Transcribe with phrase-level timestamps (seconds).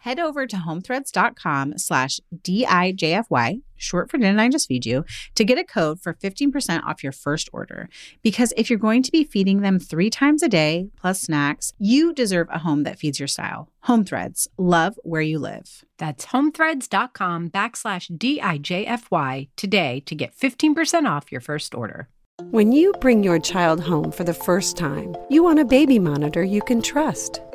[0.00, 5.04] head over to homethreads.com slash D-I-J-F-Y, short for Didn't I Just Feed You,
[5.34, 7.88] to get a code for 15% off your first order.
[8.22, 12.12] Because if you're going to be feeding them three times a day, plus snacks, you
[12.12, 13.68] deserve a home that feeds your style.
[13.84, 15.84] Home Threads, love where you live.
[15.98, 22.08] That's homethreads.com backslash D-I-J-F-Y today to get 15% off your first order.
[22.50, 26.42] When you bring your child home for the first time, you want a baby monitor
[26.42, 27.42] you can trust.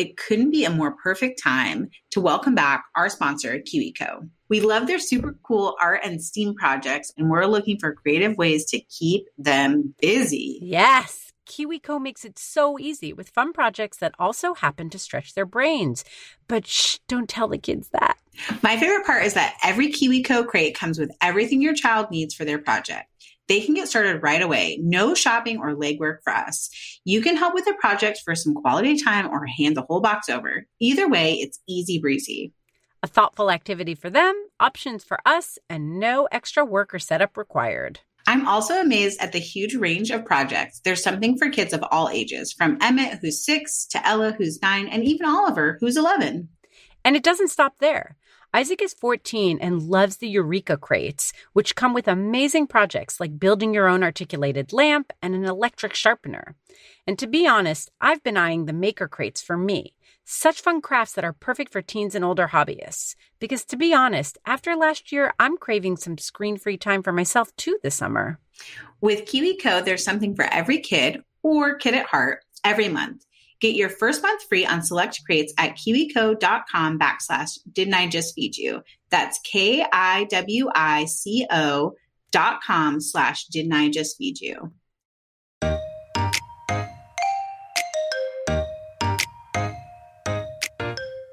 [0.00, 4.30] it couldn't be a more perfect time to welcome back our sponsor, KiwiCo.
[4.48, 8.64] We love their super cool art and STEAM projects, and we're looking for creative ways
[8.70, 10.58] to keep them busy.
[10.62, 11.32] Yes.
[11.46, 16.02] KiwiCo makes it so easy with fun projects that also happen to stretch their brains.
[16.48, 18.16] But shh, don't tell the kids that.
[18.62, 22.46] My favorite part is that every KiwiCo crate comes with everything your child needs for
[22.46, 23.10] their project.
[23.50, 24.78] They can get started right away.
[24.80, 26.70] No shopping or legwork for us.
[27.04, 30.28] You can help with a project for some quality time or hand the whole box
[30.28, 30.66] over.
[30.78, 32.52] Either way, it's easy breezy.
[33.02, 37.98] A thoughtful activity for them, options for us, and no extra work or setup required.
[38.28, 40.78] I'm also amazed at the huge range of projects.
[40.84, 44.86] There's something for kids of all ages, from Emmett, who's six, to Ella, who's nine,
[44.86, 46.48] and even Oliver, who's 11.
[47.04, 48.16] And it doesn't stop there.
[48.52, 53.72] Isaac is 14 and loves the Eureka crates, which come with amazing projects like building
[53.72, 56.56] your own articulated lamp and an electric sharpener.
[57.06, 59.94] And to be honest, I've been eyeing the maker crates for me.
[60.24, 63.14] Such fun crafts that are perfect for teens and older hobbyists.
[63.38, 67.54] Because to be honest, after last year, I'm craving some screen free time for myself
[67.56, 68.40] too this summer.
[69.00, 73.24] With KiwiCo, there's something for every kid or kid at heart every month.
[73.60, 78.56] Get your first month free on select crates at kiwico.com backslash didn't I just feed
[78.56, 78.82] you.
[79.10, 79.92] That's K-I-W-I-C-O
[82.32, 84.72] dot com slash didn't I just feed you.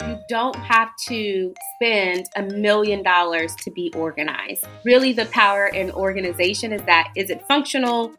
[0.02, 4.68] You don't have to spend a million dollars to be organized.
[4.84, 8.12] Really, the power in organization is that is it functional?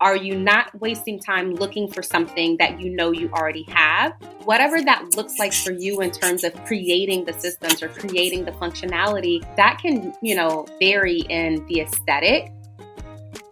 [0.00, 4.12] Are you not wasting time looking for something that you know you already have?
[4.44, 8.52] Whatever that looks like for you in terms of creating the systems or creating the
[8.52, 12.52] functionality, that can, you know, vary in the aesthetic.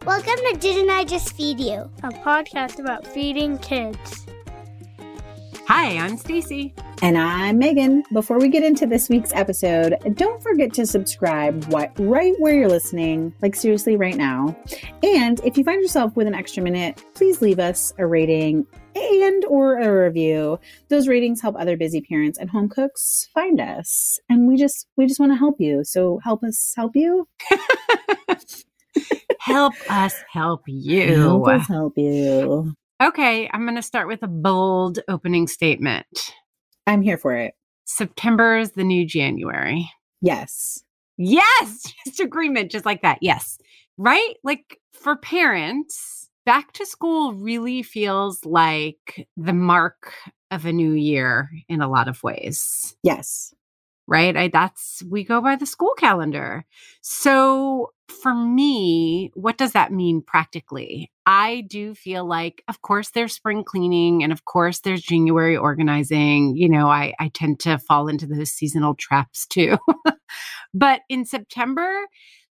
[0.05, 1.91] Welcome to Didn't I Just Feed You?
[2.05, 4.26] A podcast about feeding kids.
[5.69, 6.73] Hi, I'm Stacy.
[7.03, 8.05] And I'm Megan.
[8.13, 11.67] Before we get into this week's episode, don't forget to subscribe
[11.99, 14.57] right where you're listening, like seriously right now.
[15.03, 19.45] And if you find yourself with an extra minute, please leave us a rating and
[19.47, 20.61] or a review.
[20.89, 24.21] Those ratings help other busy parents and home cooks find us.
[24.29, 25.83] And we just we just want to help you.
[25.83, 27.27] So help us help you.
[29.41, 31.17] help us help you.
[31.17, 32.73] Help us help you.
[33.03, 36.33] Okay, I'm going to start with a bold opening statement.
[36.87, 37.55] I'm here for it.
[37.85, 39.91] September is the new January.
[40.23, 40.83] Yes.
[41.19, 43.19] Yes, just agreement, just like that.
[43.21, 43.59] Yes.
[43.99, 44.35] Right?
[44.43, 50.15] Like for parents, back to school really feels like the mark
[50.51, 52.97] of a new year in a lot of ways.
[53.03, 53.53] Yes
[54.07, 54.37] right?
[54.37, 56.65] I, that's we go by the school calendar.
[57.01, 61.11] So for me, what does that mean practically?
[61.27, 66.57] I do feel like, of course, there's spring cleaning and of course there's January organizing.
[66.57, 69.79] You know, I, I tend to fall into those seasonal traps too.
[70.75, 71.93] but in September,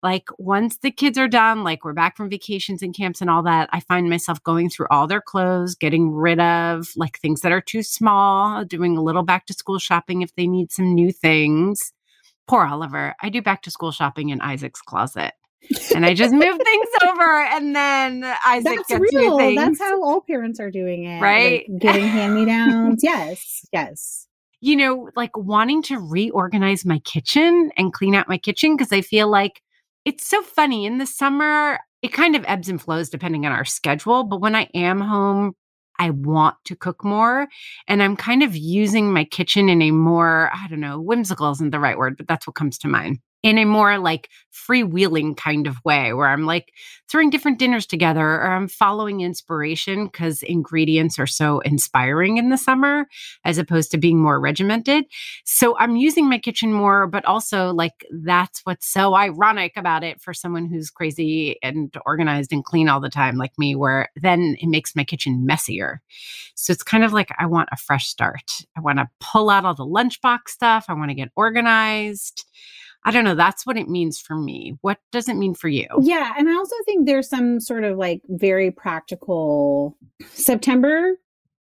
[0.03, 3.43] like once the kids are done, like we're back from vacations and camps and all
[3.45, 7.53] that, I find myself going through all their clothes, getting rid of like things that
[7.53, 11.13] are too small, doing a little back to school shopping if they need some new
[11.13, 11.93] things.
[12.49, 13.15] Poor Oliver.
[13.23, 15.33] I do back to school shopping in Isaac's closet.
[15.95, 19.39] and I just move things over, and then Isaac That's gets real.
[19.39, 19.79] new things.
[19.79, 21.65] That's how all parents are doing it, right?
[21.71, 23.01] Like getting hand me downs.
[23.05, 24.27] yes, yes.
[24.61, 29.03] You know, like wanting to reorganize my kitchen and clean out my kitchen because I
[29.03, 29.63] feel like
[30.05, 33.65] it's so funny in the summer, it kind of ebbs and flows depending on our
[33.65, 34.25] schedule.
[34.25, 35.55] But when I am home,
[35.99, 37.49] I want to cook more.
[37.87, 41.71] And I'm kind of using my kitchen in a more, I don't know, whimsical isn't
[41.71, 45.67] the right word, but that's what comes to mind in a more like freewheeling kind
[45.67, 46.73] of way where I'm like
[47.11, 52.59] throwing different dinners together or I'm following inspiration because ingredients are so inspiring in the
[52.59, 53.07] summer
[53.45, 55.05] as opposed to being more regimented.
[55.45, 60.21] So I'm using my kitchen more, but also like that's what's so ironic about it
[60.21, 64.57] for someone who's crazy and organized and clean all the time like me, where then
[64.61, 66.01] it makes my kitchen messier.
[66.55, 68.63] So it's kind of like I want a fresh start.
[68.77, 70.87] I want to pull out all the lunchbox stuff.
[70.89, 72.45] I want to get organized.
[73.05, 73.35] I don't know.
[73.35, 74.77] That's what it means for me.
[74.81, 75.87] What does it mean for you?
[76.01, 76.33] Yeah.
[76.39, 79.97] And I also think there's some sort of like very practical
[80.31, 81.17] September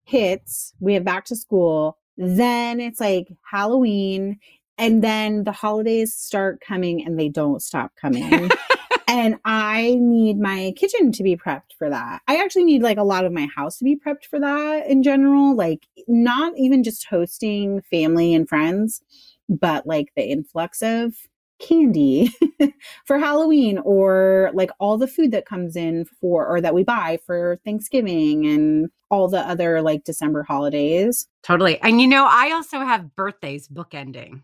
[0.05, 1.97] hits, we have back to school.
[2.17, 4.39] Then it's like Halloween.
[4.77, 8.49] And then the holidays start coming and they don't stop coming.
[9.07, 12.21] and I need my kitchen to be prepped for that.
[12.27, 15.01] I actually need like a lot of my house to be prepped for that in
[15.01, 15.55] general.
[15.55, 19.01] Like, not even just hosting family and friends,
[19.49, 21.13] but like the influx of
[21.59, 22.31] candy
[23.05, 27.17] for Halloween or like all the food that comes in for or that we buy
[27.25, 31.27] for Thanksgiving and all the other like December holidays.
[31.43, 31.79] Totally.
[31.81, 34.43] And you know, I also have birthdays bookending.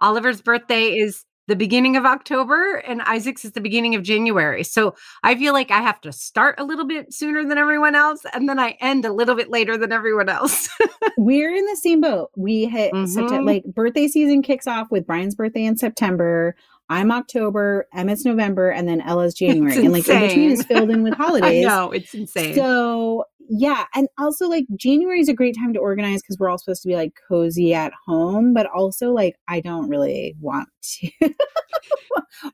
[0.00, 4.62] Oliver's birthday is the beginning of October and Isaac's is the beginning of January.
[4.62, 8.20] So I feel like I have to start a little bit sooner than everyone else
[8.34, 10.68] and then I end a little bit later than everyone else.
[11.16, 12.30] We're in the same boat.
[12.36, 13.06] We hit mm-hmm.
[13.06, 16.54] September, like birthday season kicks off with Brian's birthday in September.
[16.90, 19.76] I'm October, Emmett's November, and then Ella's January.
[19.84, 21.66] And like in between is filled in with holidays.
[21.66, 22.54] No, it's insane.
[22.54, 23.84] So yeah.
[23.94, 26.88] And also like January is a great time to organize because we're all supposed to
[26.88, 31.10] be like cozy at home, but also like I don't really want to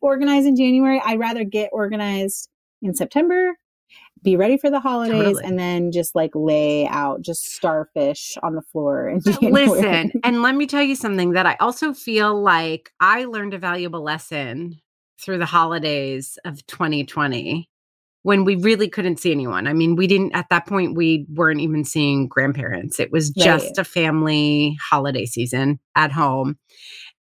[0.01, 1.01] organize in January.
[1.05, 2.49] I'd rather get organized
[2.83, 3.55] in September
[4.25, 5.45] be ready for the holidays totally.
[5.45, 10.57] and then just like lay out just starfish on the floor and listen and let
[10.57, 14.75] me tell you something that i also feel like i learned a valuable lesson
[15.21, 17.69] through the holidays of 2020
[18.23, 21.61] when we really couldn't see anyone i mean we didn't at that point we weren't
[21.61, 23.79] even seeing grandparents it was just right.
[23.79, 26.57] a family holiday season at home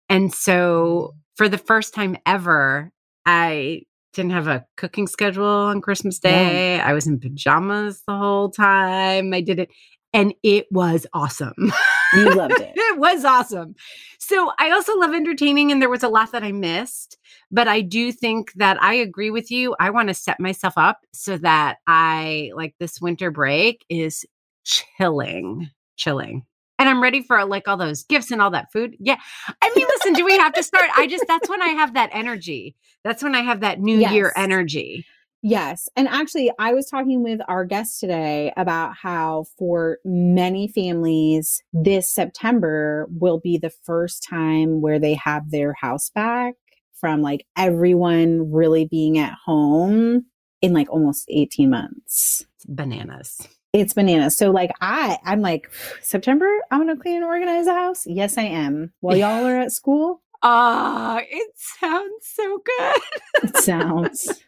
[0.10, 2.90] and so for the first time ever
[3.26, 3.82] i
[4.14, 6.78] didn't have a cooking schedule on Christmas Day.
[6.78, 6.88] Yeah.
[6.88, 9.34] I was in pajamas the whole time.
[9.34, 9.70] I did it
[10.14, 11.74] and it was awesome.
[12.14, 12.74] You loved it.
[12.76, 13.76] it was awesome.
[14.20, 17.18] So I also love entertaining and there was a lot that I missed,
[17.52, 19.76] but I do think that I agree with you.
[19.80, 24.26] I want to set myself up so that I like this winter break is
[24.64, 26.46] chilling, chilling
[26.80, 28.96] and I'm ready for like all those gifts and all that food.
[29.00, 29.18] Yeah.
[29.62, 30.90] I mean, listen, do we have to start?
[30.96, 32.76] I just, that's when I have that energy.
[33.04, 34.12] That's when I have that new yes.
[34.12, 35.06] year energy.
[35.46, 35.90] Yes.
[35.98, 42.10] And actually, I was talking with our guest today about how for many families, this
[42.10, 46.56] September will be the first time where they have their house back
[46.94, 50.26] from like everyone really being at home
[50.62, 52.46] in like almost 18 months.
[52.66, 54.38] Bananas it's bananas.
[54.38, 55.70] So like I, I'm like
[56.02, 56.48] September.
[56.72, 58.04] I'm gonna clean and organize the house.
[58.06, 58.94] Yes, I am.
[59.02, 60.22] While y'all are at school.
[60.44, 63.02] Ah, uh, it sounds so good.
[63.44, 64.44] it sounds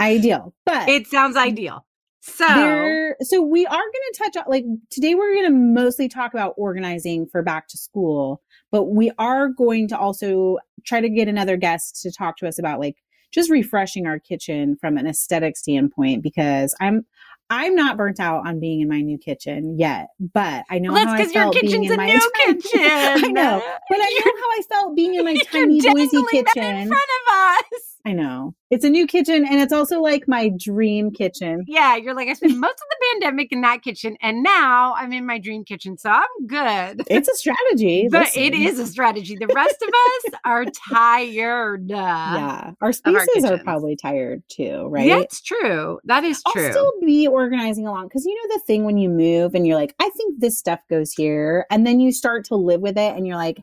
[0.00, 1.84] ideal, but it sounds ideal.
[2.20, 5.14] So, there, so we are going to touch on like today.
[5.14, 9.88] We're going to mostly talk about organizing for back to school, but we are going
[9.88, 12.96] to also try to get another guest to talk to us about like
[13.32, 17.06] just refreshing our kitchen from an aesthetic standpoint because I'm
[17.50, 21.06] I'm not burnt out on being in my new kitchen yet, but I know well,
[21.06, 22.80] how I felt being in my new kitchen.
[22.82, 26.88] I know, but I know how I felt being in my tiny Boise kitchen in
[26.88, 27.87] front of us.
[28.04, 28.54] I know.
[28.70, 31.64] It's a new kitchen and it's also like my dream kitchen.
[31.66, 35.12] Yeah, you're like, I spent most of the pandemic in that kitchen and now I'm
[35.12, 35.98] in my dream kitchen.
[35.98, 37.02] So I'm good.
[37.10, 38.08] It's a strategy.
[38.10, 39.36] but it is a strategy.
[39.38, 41.90] The rest of us are tired.
[41.90, 42.72] Uh, yeah.
[42.80, 45.08] Our spaces our are probably tired too, right?
[45.08, 45.98] That's true.
[46.04, 46.66] That is true.
[46.66, 49.76] I'll still be organizing along because you know the thing when you move and you're
[49.76, 51.66] like, I think this stuff goes here.
[51.70, 53.62] And then you start to live with it and you're like,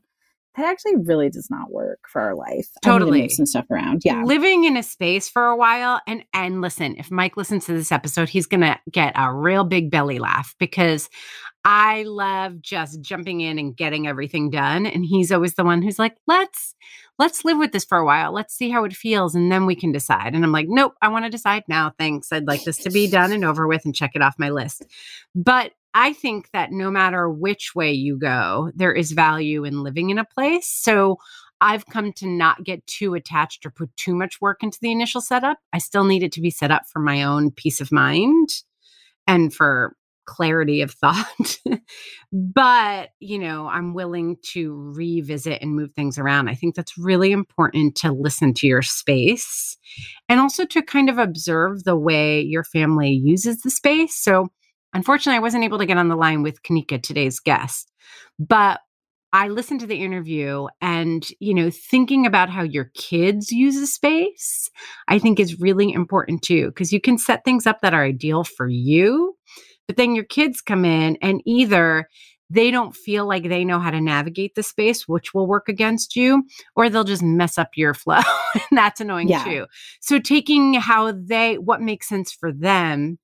[0.56, 2.68] that actually really does not work for our life.
[2.84, 4.04] Totally, move some stuff around.
[4.06, 7.74] Yeah, living in a space for a while, and and listen, if Mike listens to
[7.74, 11.10] this episode, he's gonna get a real big belly laugh because
[11.64, 16.00] I love just jumping in and getting everything done, and he's always the one who's
[16.00, 16.76] like, let's
[17.18, 18.34] let's live with this for a while.
[18.34, 20.36] Let's see how it feels, and then we can decide.
[20.36, 21.92] And I'm like, nope, I want to decide now.
[21.98, 22.32] Thanks.
[22.32, 24.86] I'd like this to be done and over with, and check it off my list.
[25.34, 30.10] But I think that no matter which way you go, there is value in living
[30.10, 30.68] in a place.
[30.70, 31.18] So
[31.62, 35.22] I've come to not get too attached or put too much work into the initial
[35.22, 35.58] setup.
[35.72, 38.50] I still need it to be set up for my own peace of mind
[39.26, 41.60] and for clarity of thought.
[42.34, 46.50] but, you know, I'm willing to revisit and move things around.
[46.50, 49.78] I think that's really important to listen to your space
[50.28, 54.16] and also to kind of observe the way your family uses the space.
[54.16, 54.50] So,
[54.96, 57.92] unfortunately, I wasn't able to get on the line with Kanika, today's guest.
[58.40, 58.80] But
[59.34, 63.86] I listened to the interview and, you know, thinking about how your kids use a
[63.86, 64.70] space,
[65.10, 68.46] I think is really important too, because you can set things up that are ideal
[68.46, 69.36] for you,
[69.88, 72.08] but then your kids come in and either
[72.50, 76.16] they don't feel like they know how to navigate the space, which will work against
[76.16, 76.44] you,
[76.76, 78.22] or they'll just mess up your flow.
[78.54, 79.44] and that's annoying yeah.
[79.44, 79.66] too.
[80.00, 83.18] So, taking how they, what makes sense for them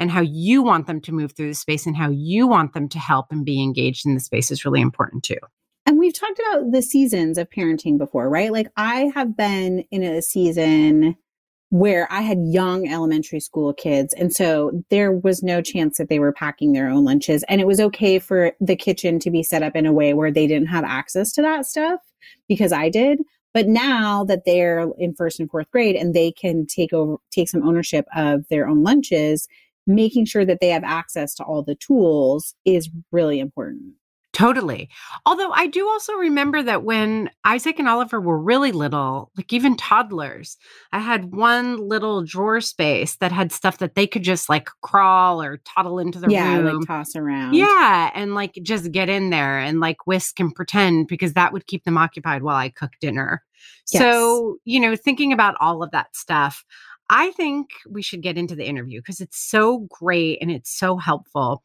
[0.00, 2.88] and how you want them to move through the space and how you want them
[2.88, 5.38] to help and be engaged in the space is really important too.
[5.86, 8.52] And we've talked about the seasons of parenting before, right?
[8.52, 11.16] Like I have been in a season
[11.70, 14.14] where I had young elementary school kids.
[14.14, 17.44] And so there was no chance that they were packing their own lunches.
[17.48, 20.30] And it was okay for the kitchen to be set up in a way where
[20.30, 22.00] they didn't have access to that stuff
[22.48, 23.20] because I did.
[23.52, 27.48] But now that they're in first and fourth grade and they can take over, take
[27.48, 29.48] some ownership of their own lunches,
[29.88, 33.94] making sure that they have access to all the tools is really important.
[34.38, 34.88] Totally.
[35.26, 39.76] Although I do also remember that when Isaac and Oliver were really little, like even
[39.76, 40.56] toddlers,
[40.92, 45.42] I had one little drawer space that had stuff that they could just like crawl
[45.42, 46.78] or toddle into the yeah, room.
[46.78, 47.54] like toss around.
[47.54, 48.12] Yeah.
[48.14, 51.82] And like just get in there and like whisk and pretend because that would keep
[51.82, 53.42] them occupied while I cook dinner.
[53.92, 54.02] Yes.
[54.02, 56.64] So, you know, thinking about all of that stuff,
[57.10, 60.96] I think we should get into the interview because it's so great and it's so
[60.96, 61.62] helpful.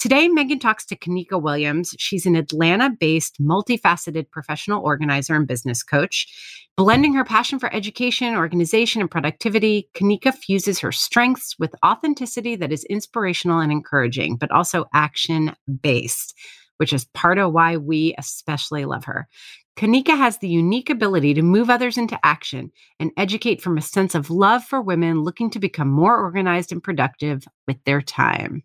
[0.00, 1.94] Today, Megan talks to Kanika Williams.
[1.98, 6.26] She's an Atlanta based, multifaceted professional organizer and business coach.
[6.74, 12.72] Blending her passion for education, organization, and productivity, Kanika fuses her strengths with authenticity that
[12.72, 16.34] is inspirational and encouraging, but also action based,
[16.78, 19.28] which is part of why we especially love her.
[19.76, 24.14] Kanika has the unique ability to move others into action and educate from a sense
[24.14, 28.62] of love for women looking to become more organized and productive with their time.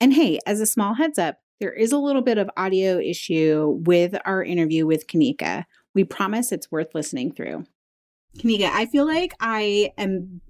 [0.00, 3.78] And hey, as a small heads up, there is a little bit of audio issue
[3.84, 5.66] with our interview with Kanika.
[5.94, 7.66] We promise it's worth listening through.
[8.38, 10.40] Kanika, I feel like I am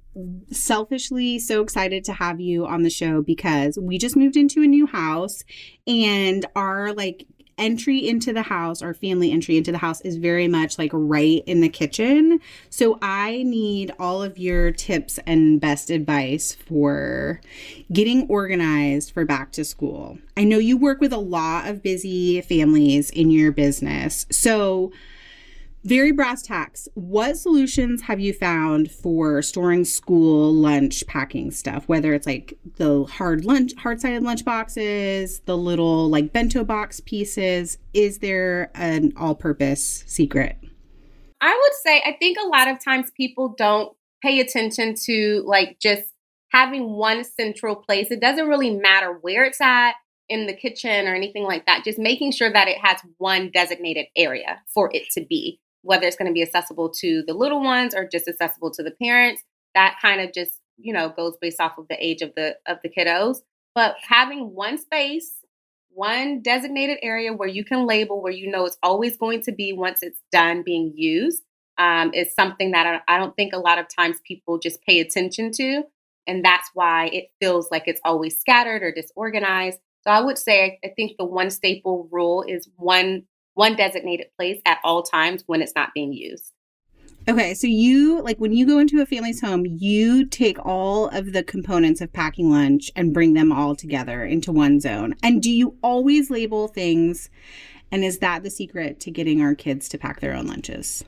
[0.51, 4.67] selfishly so excited to have you on the show because we just moved into a
[4.67, 5.43] new house
[5.87, 7.27] and our like
[7.61, 11.45] entry into the house, our family entry into the house is very much like right
[11.47, 12.41] in the kitchen.
[12.71, 17.41] So I need all of your tips and best advice for
[17.93, 20.19] getting organized for back to school.
[20.37, 24.27] I know you work with a lot of busy families in your business.
[24.31, 24.91] So
[25.83, 26.89] very brass tacks.
[26.95, 31.89] What solutions have you found for storing school lunch packing stuff?
[31.89, 37.01] Whether it's like the hard lunch, hard sided lunch boxes, the little like bento box
[37.01, 37.79] pieces.
[37.95, 40.59] Is there an all purpose secret?
[41.41, 45.79] I would say, I think a lot of times people don't pay attention to like
[45.81, 46.03] just
[46.51, 48.11] having one central place.
[48.11, 49.95] It doesn't really matter where it's at
[50.29, 51.85] in the kitchen or anything like that.
[51.85, 56.17] Just making sure that it has one designated area for it to be whether it's
[56.17, 59.43] going to be accessible to the little ones or just accessible to the parents
[59.75, 62.79] that kind of just you know goes based off of the age of the of
[62.83, 63.39] the kiddos.
[63.75, 65.33] But having one space
[65.93, 69.73] one designated area where you can label where you know it's always going to be
[69.73, 71.43] once it's done being used
[71.79, 75.01] um, is something that I, I don't think a lot of times people just pay
[75.01, 75.83] attention to
[76.27, 79.79] and that's why it feels like it's always scattered or disorganized.
[80.03, 83.25] So i would say i think the one staple rule is one
[83.61, 86.55] one designated place at all times when it's not being used.
[87.29, 91.35] Okay, so you like when you go into a family's home, you take all of
[91.35, 95.15] the components of packing lunch and bring them all together into one zone.
[95.23, 97.29] And do you always label things?
[97.93, 101.05] And is that the secret to getting our kids to pack their own lunches?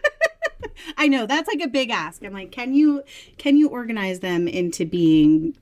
[0.96, 2.24] I know that's like a big ask.
[2.24, 3.02] I'm like, can you
[3.36, 5.54] can you organize them into being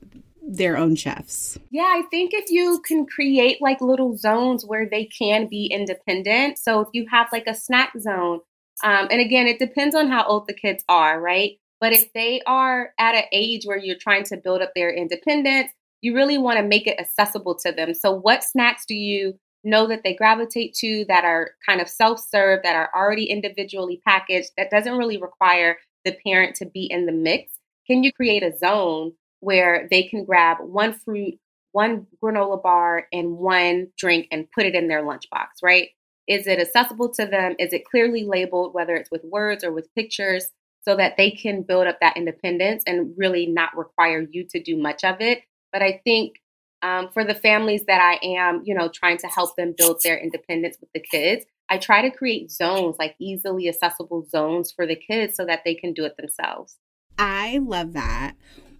[0.47, 1.57] their own chefs.
[1.71, 6.57] Yeah, I think if you can create like little zones where they can be independent.
[6.57, 8.41] So if you have like a snack zone,
[8.83, 11.57] um, and again, it depends on how old the kids are, right?
[11.79, 15.71] But if they are at an age where you're trying to build up their independence,
[16.01, 17.93] you really want to make it accessible to them.
[17.93, 22.19] So, what snacks do you know that they gravitate to that are kind of self
[22.19, 27.05] serve, that are already individually packaged, that doesn't really require the parent to be in
[27.05, 27.51] the mix?
[27.87, 31.39] Can you create a zone where they can grab one fruit,
[31.71, 35.89] one granola bar, and one drink and put it in their lunchbox, right?
[36.27, 37.55] Is it accessible to them?
[37.59, 40.49] Is it clearly labeled, whether it's with words or with pictures,
[40.81, 44.77] so that they can build up that independence and really not require you to do
[44.77, 45.43] much of it?
[45.71, 46.37] But I think
[46.81, 50.17] um, for the families that I am, you know, trying to help them build their
[50.17, 54.95] independence with the kids, I try to create zones, like easily accessible zones for the
[54.95, 56.77] kids so that they can do it themselves.
[57.17, 58.33] I love that.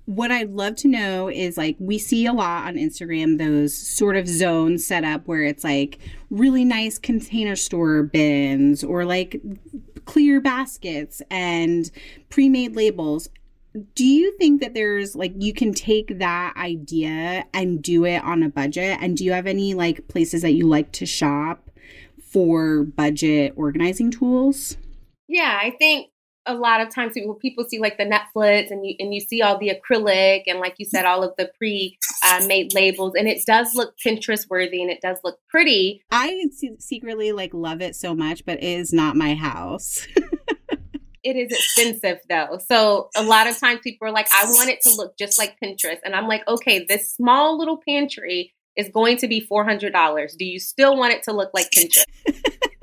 [0.06, 4.16] What I'd love to know is like we see a lot on Instagram those sort
[4.16, 9.42] of zones set up where it's like really nice container store bins or like
[10.06, 11.90] clear baskets and
[12.30, 13.30] pre-made labels.
[13.96, 18.44] Do you think that there's like you can take that idea and do it on
[18.44, 19.00] a budget?
[19.02, 21.70] And do you have any like places that you like to shop
[22.22, 24.78] for budget organizing tools?
[25.28, 26.12] Yeah, I think
[26.46, 29.42] a lot of times people people see like the Netflix and you and you see
[29.42, 33.28] all the acrylic and like you said all of the pre uh, made labels and
[33.28, 36.04] it does look Pinterest worthy and it does look pretty.
[36.12, 36.46] I
[36.80, 40.08] secretly like love it so much, but it is not my house.
[41.24, 42.60] it is expensive though.
[42.70, 45.58] So a lot of times people are like, I want it to look just like
[45.62, 46.00] Pinterest.
[46.06, 50.38] And I'm like, okay, this small little pantry is going to be $400.
[50.38, 52.04] Do you still want it to look like Pinterest?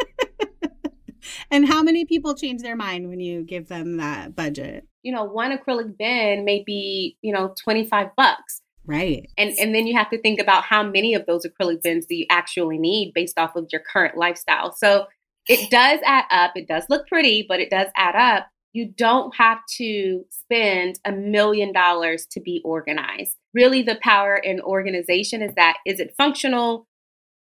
[1.52, 4.88] and how many people change their mind when you give them that budget?
[5.02, 8.62] You know, one acrylic bin may be, you know, 25 bucks.
[8.84, 9.30] Right.
[9.38, 12.16] And and then you have to think about how many of those acrylic bins do
[12.16, 14.72] you actually need based off of your current lifestyle.
[14.72, 15.06] So
[15.46, 16.52] it does add up.
[16.56, 18.48] It does look pretty, but it does add up.
[18.72, 23.36] You don't have to spend a million dollars to be organized.
[23.54, 26.86] Really, the power in organization is that is it functional?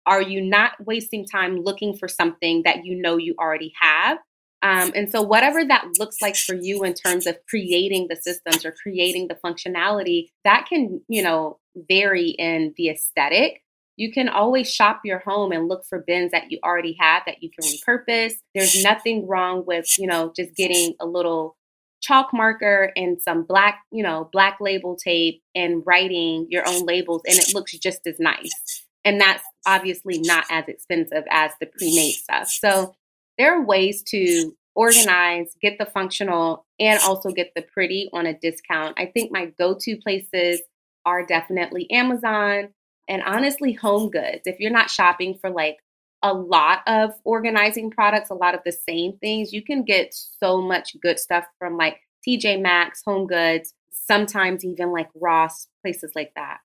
[0.09, 4.17] Are you not wasting time looking for something that you know you already have?
[4.61, 8.65] Um, and so, whatever that looks like for you in terms of creating the systems
[8.65, 13.61] or creating the functionality, that can, you know, vary in the aesthetic.
[13.95, 17.43] You can always shop your home and look for bins that you already have that
[17.43, 18.33] you can repurpose.
[18.55, 21.55] There's nothing wrong with, you know, just getting a little
[22.01, 27.21] chalk marker and some black, you know, black label tape and writing your own labels
[27.27, 28.85] and it looks just as nice.
[29.05, 32.49] And that's obviously not as expensive as the pre-made stuff.
[32.49, 32.95] So
[33.37, 38.33] there are ways to organize, get the functional, and also get the pretty on a
[38.33, 38.99] discount.
[38.99, 40.61] I think my go-to places
[41.05, 42.69] are definitely Amazon
[43.07, 44.41] and honestly Home Goods.
[44.45, 45.77] If you're not shopping for like
[46.21, 50.61] a lot of organizing products, a lot of the same things, you can get so
[50.61, 56.33] much good stuff from like TJ Maxx, Home Goods, sometimes even like Ross, places like
[56.35, 56.59] that.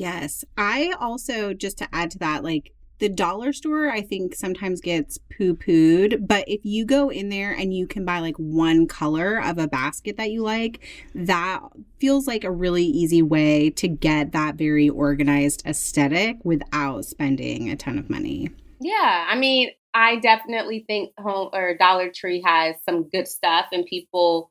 [0.00, 0.46] Yes.
[0.56, 5.18] I also, just to add to that, like the dollar store, I think sometimes gets
[5.18, 6.26] poo pooed.
[6.26, 9.68] But if you go in there and you can buy like one color of a
[9.68, 10.80] basket that you like,
[11.14, 11.60] that
[11.98, 17.76] feels like a really easy way to get that very organized aesthetic without spending a
[17.76, 18.48] ton of money.
[18.80, 19.26] Yeah.
[19.28, 24.50] I mean, I definitely think home or Dollar Tree has some good stuff, and people,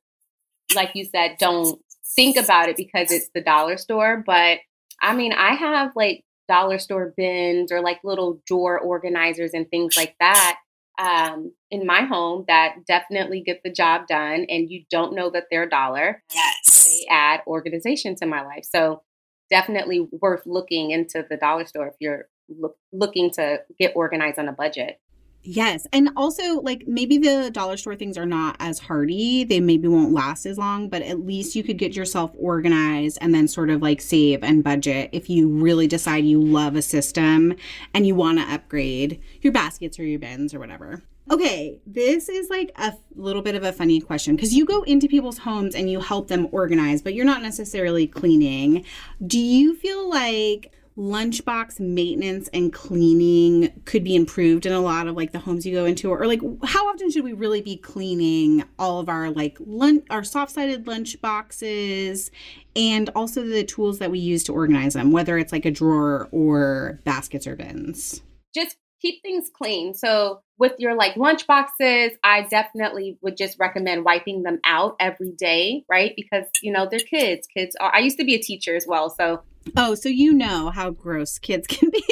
[0.75, 1.81] like you said, don't
[2.15, 4.23] think about it because it's the dollar store.
[4.23, 4.59] But
[5.01, 9.95] I mean, I have like dollar store bins or like little drawer organizers and things
[9.95, 10.57] like that
[10.99, 14.45] um, in my home that definitely get the job done.
[14.49, 16.23] And you don't know that they're a dollar.
[16.33, 16.85] Yes.
[16.85, 18.65] They add organization to my life.
[18.69, 19.03] So
[19.49, 24.47] definitely worth looking into the dollar store if you're look, looking to get organized on
[24.47, 24.99] a budget.
[25.41, 25.87] Yes.
[25.93, 29.45] And also, like, maybe the dollar store things are not as hardy.
[29.45, 33.33] They maybe won't last as long, but at least you could get yourself organized and
[33.33, 37.55] then sort of like save and budget if you really decide you love a system
[37.93, 41.01] and you want to upgrade your baskets or your bins or whatever.
[41.31, 45.07] Okay, this is like a little bit of a funny question because you go into
[45.07, 48.83] people's homes and you help them organize, but you're not necessarily cleaning.
[49.25, 55.15] Do you feel like lunchbox maintenance and cleaning could be improved in a lot of
[55.15, 58.63] like the homes you go into or like how often should we really be cleaning
[58.77, 62.31] all of our like lunch our soft-sided lunch boxes
[62.75, 66.27] and also the tools that we use to organize them whether it's like a drawer
[66.31, 68.21] or baskets or bins?
[68.53, 69.93] Just keep things clean.
[69.93, 75.31] So with your like lunch boxes i definitely would just recommend wiping them out every
[75.31, 76.13] day right?
[76.17, 77.47] Because you know they're kids.
[77.55, 79.41] Kids are i used to be a teacher as well so
[79.75, 82.03] Oh, so you know how gross kids can be.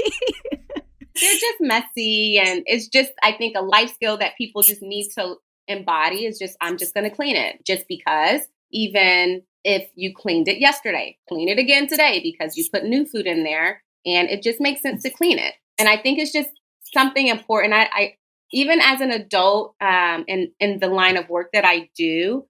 [0.51, 5.09] They're just messy and it's just I think a life skill that people just need
[5.17, 5.35] to
[5.67, 8.41] embody is just I'm just going to clean it just because
[8.71, 13.25] even if you cleaned it yesterday, clean it again today because you put new food
[13.25, 15.55] in there and it just makes sense to clean it.
[15.77, 16.49] And I think it's just
[16.93, 17.73] something important.
[17.73, 18.13] I, I
[18.51, 22.45] even as an adult um, in in the line of work that I do,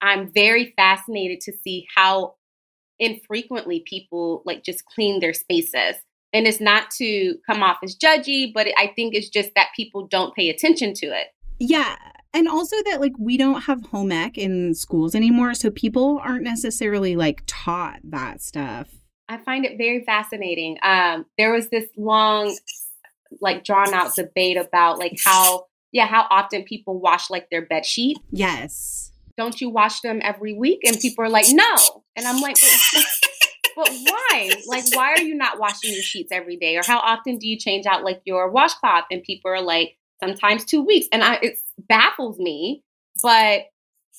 [0.00, 2.34] I'm very fascinated to see how
[2.98, 5.96] infrequently people like just clean their spaces.
[6.32, 10.06] And it's not to come off as judgy, but I think it's just that people
[10.06, 11.28] don't pay attention to it.
[11.58, 11.96] Yeah.
[12.34, 15.54] And also that like we don't have home ec in schools anymore.
[15.54, 18.88] So people aren't necessarily like taught that stuff.
[19.28, 20.78] I find it very fascinating.
[20.82, 22.56] Um, there was this long,
[23.40, 27.84] like drawn out debate about like how, yeah, how often people wash like their bed
[27.86, 28.18] sheet.
[28.30, 29.07] Yes.
[29.38, 30.80] Don't you wash them every week?
[30.84, 32.02] And people are like, no.
[32.16, 32.56] And I'm like,
[32.92, 33.04] but,
[33.76, 34.50] but why?
[34.66, 36.76] Like, why are you not washing your sheets every day?
[36.76, 39.04] Or how often do you change out like your washcloth?
[39.10, 41.06] And people are like, sometimes two weeks.
[41.12, 42.82] And I, it baffles me,
[43.22, 43.62] but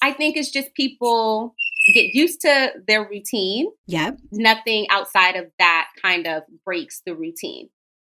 [0.01, 1.53] I think it's just people
[1.93, 3.67] get used to their routine.
[3.87, 4.19] Yep.
[4.31, 7.69] Nothing outside of that kind of breaks the routine.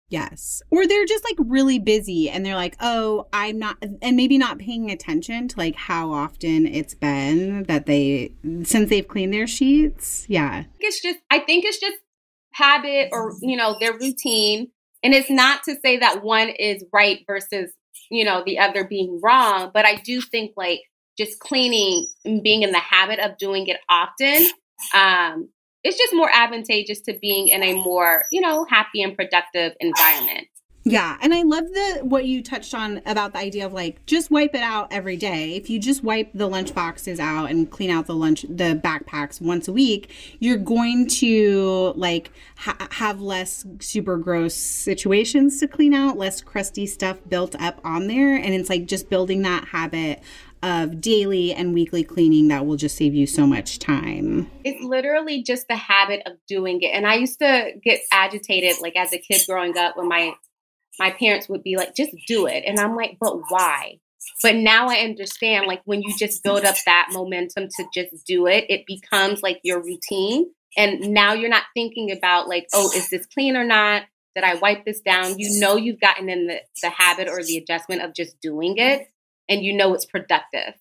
[0.08, 0.62] Yes.
[0.70, 4.58] Or they're just like really busy and they're like, oh, I'm not, and maybe not
[4.58, 10.26] paying attention to like how often it's been that they, since they've cleaned their sheets.
[10.28, 10.64] Yeah.
[10.78, 11.98] It's just, I think it's just
[12.52, 14.70] habit or, you know, their routine.
[15.02, 17.72] And it's not to say that one is right versus,
[18.10, 20.80] you know, the other being wrong, but I do think like
[21.18, 24.46] just cleaning and being in the habit of doing it often
[24.94, 25.48] um,
[25.84, 30.48] it's just more advantageous to being in a more, you know, happy and productive environment.
[30.86, 34.30] Yeah, and I love the what you touched on about the idea of like just
[34.30, 35.56] wipe it out every day.
[35.56, 39.40] If you just wipe the lunch boxes out and clean out the lunch the backpacks
[39.40, 45.94] once a week, you're going to like ha- have less super gross situations to clean
[45.94, 50.22] out, less crusty stuff built up on there, and it's like just building that habit
[50.64, 54.50] of daily and weekly cleaning that will just save you so much time.
[54.64, 56.86] It's literally just the habit of doing it.
[56.86, 60.32] And I used to get agitated like as a kid growing up when my
[60.98, 62.64] my parents would be like just do it.
[62.66, 63.98] And I'm like, "But why?"
[64.42, 68.46] But now I understand like when you just build up that momentum to just do
[68.46, 70.46] it, it becomes like your routine.
[70.78, 74.54] And now you're not thinking about like, "Oh, is this clean or not?" Did I
[74.54, 75.38] wipe this down?
[75.38, 79.06] You know you've gotten in the, the habit or the adjustment of just doing it
[79.48, 80.74] and you know it's productive.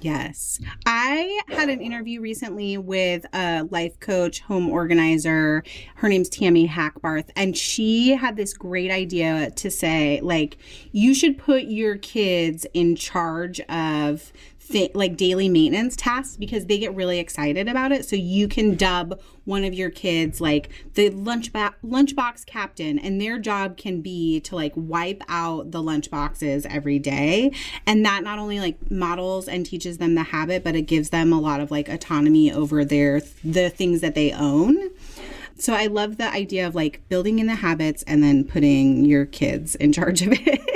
[0.00, 0.60] Yes.
[0.84, 5.64] I had an interview recently with a life coach, home organizer.
[5.94, 7.30] Her name's Tammy Hackbarth.
[7.36, 10.58] And she had this great idea to say, like,
[10.92, 14.30] you should put your kids in charge of
[14.70, 18.04] th- like daily maintenance tasks because they get really excited about it.
[18.04, 23.20] So you can dub one of your kids like the lunch ba- lunchbox captain, and
[23.20, 27.52] their job can be to like wipe out the lunchboxes every day,
[27.86, 31.32] and that not only like models and teaches them the habit, but it gives them
[31.32, 34.90] a lot of like autonomy over their the things that they own.
[35.56, 39.24] So I love the idea of like building in the habits and then putting your
[39.24, 40.60] kids in charge of it.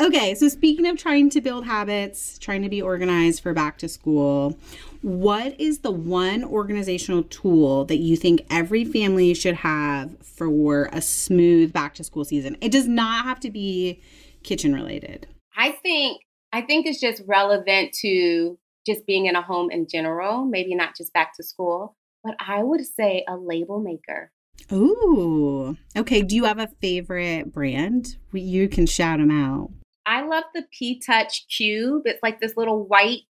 [0.00, 3.88] okay, so speaking of trying to build habits, trying to be organized for back to
[3.88, 4.58] school,
[5.02, 11.02] what is the one organizational tool that you think every family should have for a
[11.02, 12.56] smooth back to school season?
[12.60, 14.00] It does not have to be
[14.42, 15.26] kitchen related.
[15.56, 16.20] I think
[16.52, 20.96] I think it's just relevant to just being in a home in general, maybe not
[20.96, 24.32] just back to school but I would say a label maker.
[24.72, 25.76] Ooh.
[25.96, 26.22] Okay.
[26.22, 28.16] Do you have a favorite brand?
[28.32, 29.70] You can shout them out.
[30.06, 32.02] I love the P Touch Cube.
[32.04, 33.22] It's like this little white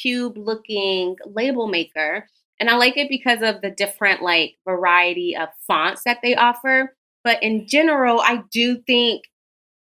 [0.00, 2.28] cube looking label maker.
[2.60, 6.94] And I like it because of the different like variety of fonts that they offer.
[7.22, 9.24] But in general, I do think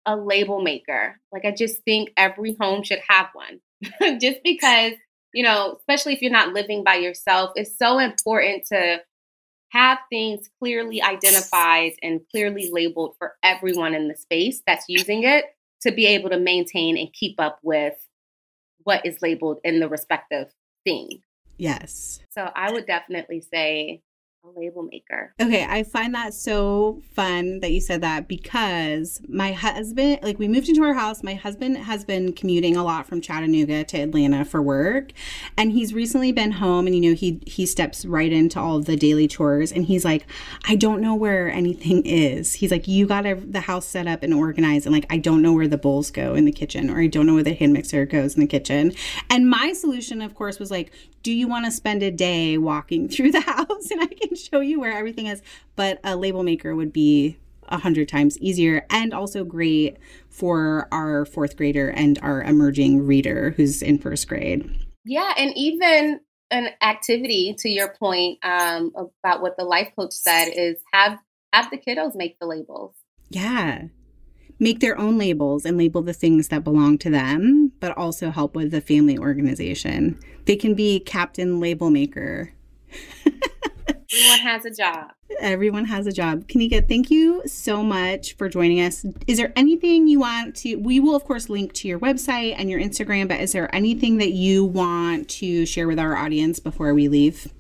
[0.05, 1.21] a label maker.
[1.33, 3.61] Like I just think every home should have one.
[4.21, 4.93] just because
[5.33, 9.03] you know, especially if you're not living by yourself, it's so important to
[9.71, 15.45] have things clearly identified and clearly labeled for everyone in the space that's using it
[15.83, 17.95] to be able to maintain and keep up with
[18.85, 20.53] what is labeled in the respective
[20.85, 21.21] thing.
[21.59, 22.21] Yes.
[22.31, 24.03] So I would definitely say
[24.55, 25.35] a label maker.
[25.41, 30.49] Okay, I find that so fun that you said that because my husband, like, we
[30.49, 31.23] moved into our house.
[31.23, 35.13] My husband has been commuting a lot from Chattanooga to Atlanta for work,
[35.57, 36.87] and he's recently been home.
[36.87, 40.27] And you know, he he steps right into all the daily chores, and he's like,
[40.67, 42.55] I don't know where anything is.
[42.55, 45.53] He's like, you got the house set up and organized, and like, I don't know
[45.53, 48.07] where the bowls go in the kitchen, or I don't know where the hand mixer
[48.07, 48.93] goes in the kitchen.
[49.31, 50.93] And my solution, of course, was like,
[51.27, 54.61] do you want to spend a day walking through the house and I can show
[54.61, 55.43] you where everything is?
[55.75, 59.97] But a label maker would be a hundred times easier and also great
[60.29, 64.71] for our fourth grader and our emerging reader who's in first grade.
[65.05, 66.21] Yeah, and even
[66.51, 71.19] an activity to your point um, about what the life coach said is have
[71.53, 72.95] have the kiddos make the labels.
[73.31, 73.85] Yeah,
[74.59, 78.55] make their own labels and label the things that belong to them, but also help
[78.55, 80.19] with the family organization.
[80.45, 82.53] They can be captain label maker.
[84.13, 85.11] Everyone has a job.
[85.41, 86.47] Everyone has a job.
[86.47, 89.05] Kanika, thank you so much for joining us.
[89.27, 90.77] Is there anything you want to?
[90.77, 94.19] We will, of course, link to your website and your Instagram, but is there anything
[94.19, 97.53] that you want to share with our audience before we leave?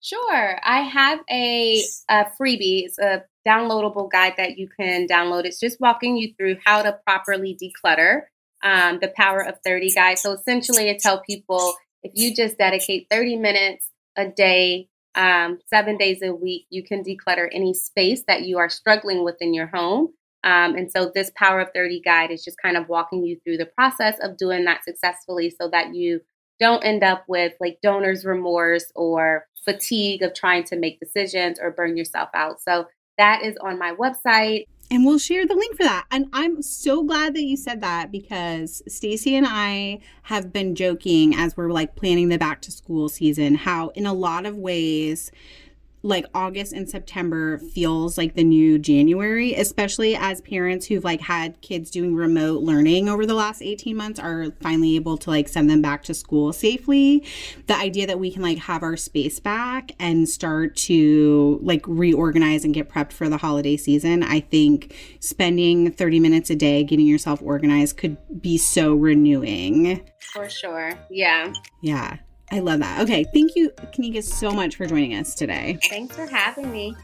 [0.00, 0.60] Sure.
[0.62, 2.84] I have a, a freebie.
[2.84, 5.44] It's a downloadable guide that you can download.
[5.44, 8.22] It's just walking you through how to properly declutter
[8.62, 10.18] um, the Power of 30 guide.
[10.18, 15.98] So essentially, I tell people if you just dedicate 30 minutes a day um, seven
[15.98, 19.66] days a week, you can declutter any space that you are struggling with in your
[19.66, 20.14] home.
[20.44, 23.56] Um, and so, this Power of 30 guide is just kind of walking you through
[23.56, 26.20] the process of doing that successfully so that you
[26.60, 31.72] don't end up with like donor's remorse or fatigue of trying to make decisions or
[31.72, 32.60] burn yourself out.
[32.60, 32.86] So,
[33.18, 36.06] that is on my website and we'll share the link for that.
[36.10, 41.34] And I'm so glad that you said that because Stacy and I have been joking
[41.34, 45.30] as we're like planning the back to school season how in a lot of ways
[46.02, 51.60] like August and September feels like the new January, especially as parents who've like had
[51.60, 55.68] kids doing remote learning over the last 18 months are finally able to like send
[55.68, 57.24] them back to school safely.
[57.66, 62.64] The idea that we can like have our space back and start to like reorganize
[62.64, 67.06] and get prepped for the holiday season, I think spending 30 minutes a day getting
[67.06, 70.08] yourself organized could be so renewing.
[70.32, 70.92] For sure.
[71.10, 71.52] Yeah.
[71.82, 72.18] Yeah.
[72.50, 73.02] I love that.
[73.02, 73.24] Okay.
[73.34, 75.78] Thank you, Kanika, so much for joining us today.
[75.88, 76.94] Thanks for having me.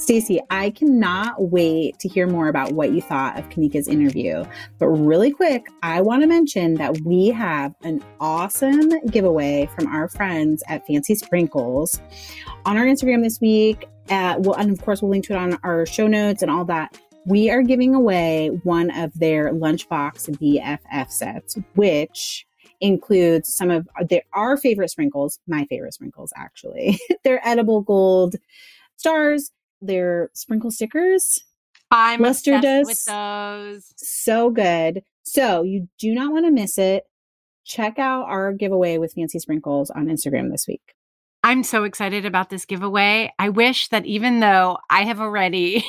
[0.00, 4.44] Stacy, I cannot wait to hear more about what you thought of Kanika's interview.
[4.78, 10.08] But really quick, I want to mention that we have an awesome giveaway from our
[10.08, 12.00] friends at Fancy Sprinkles
[12.64, 13.86] on our Instagram this week.
[14.08, 16.64] Uh, well, and of course, we'll link to it on our show notes and all
[16.64, 16.98] that.
[17.26, 22.46] We are giving away one of their lunchbox BFF sets, which
[22.80, 26.98] includes some of the, our favorite sprinkles, my favorite sprinkles actually.
[27.24, 28.36] they're edible gold
[28.96, 31.44] stars, they're sprinkle stickers.
[31.90, 33.92] I'm Luster Dust with those.
[33.96, 35.02] So good.
[35.24, 37.04] So you do not want to miss it.
[37.64, 40.94] Check out our giveaway with Fancy Sprinkles on Instagram this week.
[41.42, 43.32] I'm so excited about this giveaway.
[43.38, 45.84] I wish that even though I have already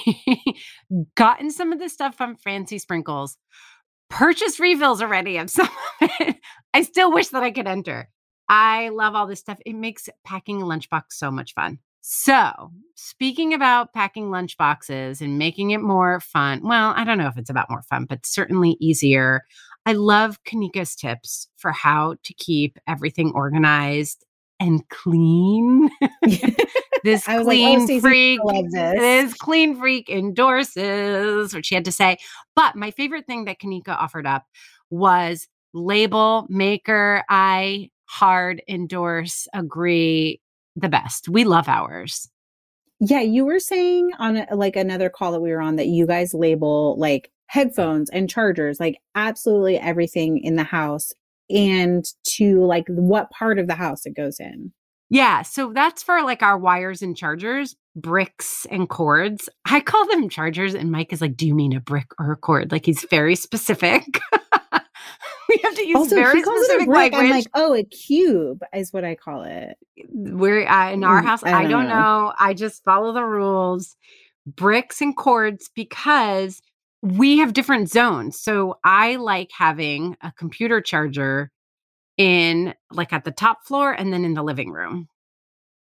[1.16, 3.38] gotten some of this stuff from Fancy Sprinkles,
[4.12, 5.70] purchased refills already of some
[6.02, 6.36] of it.
[6.74, 8.10] I still wish that I could enter.
[8.48, 9.60] I love all this stuff.
[9.66, 11.80] It makes packing a lunchbox so much fun.
[12.02, 17.38] So, speaking about packing lunchboxes and making it more fun, well, I don't know if
[17.38, 19.44] it's about more fun, but certainly easier.
[19.86, 24.26] I love Kanika's tips for how to keep everything organized
[24.62, 25.90] and clean.
[27.04, 29.00] this clean like, oh, freak, this.
[29.00, 32.18] this clean freak endorses what she had to say.
[32.56, 34.46] But my favorite thing that Kanika offered up
[34.90, 37.24] was label maker.
[37.28, 40.40] I hard endorse, agree,
[40.76, 41.28] the best.
[41.28, 42.30] We love ours.
[43.00, 46.06] Yeah, you were saying on a, like another call that we were on that you
[46.06, 51.14] guys label like headphones and chargers, like absolutely everything in the house
[51.52, 54.72] and to like what part of the house it goes in.
[55.10, 59.50] Yeah, so that's for like our wires and chargers, bricks and cords.
[59.66, 62.38] I call them chargers, and Mike is like, "Do you mean a brick or a
[62.38, 64.06] cord?" Like he's very specific.
[65.50, 67.22] we have to use also, very specific language.
[67.22, 69.78] I'm like, oh, a cube is what I call it.
[70.10, 71.44] We're uh, in our mm, house.
[71.44, 71.96] I don't, I don't know.
[71.96, 72.34] know.
[72.40, 73.96] I just follow the rules.
[74.48, 76.62] Bricks and cords because
[77.02, 78.40] we have different zones.
[78.40, 81.52] So I like having a computer charger
[82.18, 85.08] in like at the top floor and then in the living room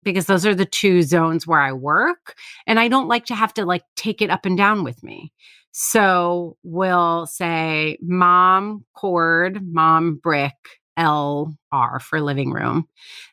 [0.03, 3.53] because those are the two zones where I work and I don't like to have
[3.55, 5.31] to like take it up and down with me.
[5.71, 10.55] So we'll say mom cord, mom brick,
[10.97, 12.87] LR for living room.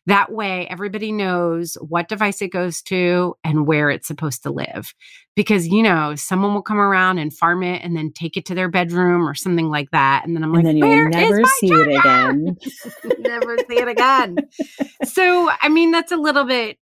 [0.06, 4.94] That way, everybody knows what device it goes to and where it's supposed to live.
[5.34, 8.54] Because, you know, someone will come around and farm it and then take it to
[8.54, 10.24] their bedroom or something like that.
[10.26, 11.90] And then I'm and like, then you'll never see charger?
[11.90, 12.56] it again.
[13.18, 14.36] never see it again.
[15.04, 16.78] so, I mean, that's a little bit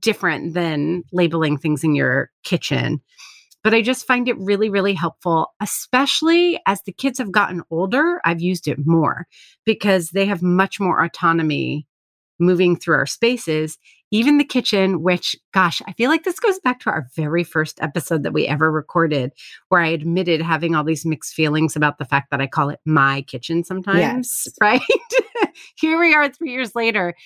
[0.00, 3.00] different than labeling things in your kitchen.
[3.66, 8.20] But I just find it really, really helpful, especially as the kids have gotten older.
[8.24, 9.26] I've used it more
[9.64, 11.88] because they have much more autonomy
[12.38, 13.76] moving through our spaces,
[14.12, 17.82] even the kitchen, which, gosh, I feel like this goes back to our very first
[17.82, 19.32] episode that we ever recorded,
[19.68, 22.78] where I admitted having all these mixed feelings about the fact that I call it
[22.84, 24.48] my kitchen sometimes, yes.
[24.60, 24.80] right?
[25.76, 27.16] Here we are three years later.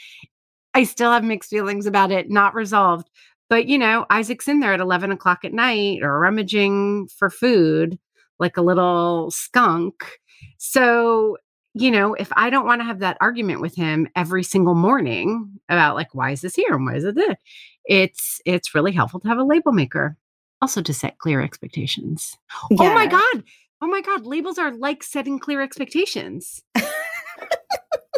[0.72, 3.11] I still have mixed feelings about it, not resolved.
[3.50, 7.98] But, you know, Isaac's in there at 11 o'clock at night or rummaging for food
[8.40, 10.18] like a little skunk.
[10.56, 11.36] So,
[11.74, 15.60] you know, if I don't want to have that argument with him every single morning
[15.68, 17.36] about like why is this here and why is it there,
[17.84, 20.16] it's it's really helpful to have a label maker.
[20.62, 22.36] Also to set clear expectations.
[22.78, 23.44] Oh my god.
[23.82, 26.62] Oh my god, labels are like setting clear expectations.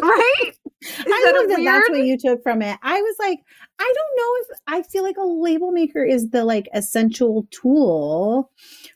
[0.01, 0.51] right?
[0.83, 2.77] Is I that love that that's what you took from it.
[2.83, 3.39] I was like,
[3.83, 8.49] I don't know if I feel like a label maker is the like essential tool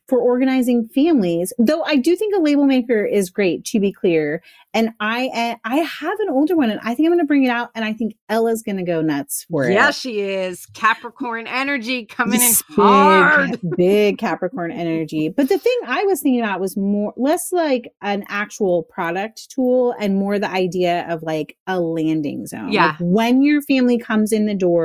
[0.08, 1.52] for organizing families.
[1.58, 4.42] Though I do think a label maker is great to be clear.
[4.74, 7.50] And I I have an older one and I think I'm going to bring it
[7.50, 9.74] out and I think Ella's going to go nuts for it.
[9.74, 10.66] Yeah, she is.
[10.68, 13.60] Capricorn energy coming in This hard.
[13.62, 15.28] Big, big Capricorn energy.
[15.28, 19.94] But the thing I was thinking about was more less like an actual product tool
[20.00, 22.72] and more the idea of like a landing zone.
[22.72, 22.88] Yeah.
[22.88, 24.77] Like when your family comes in the door